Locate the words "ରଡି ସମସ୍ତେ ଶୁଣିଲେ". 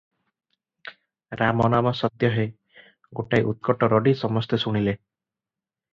3.95-5.01